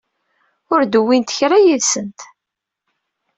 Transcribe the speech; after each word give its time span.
Ur 0.73 0.81
d-wwint 0.85 1.35
kra 1.37 1.57
yid-sent. 1.65 2.19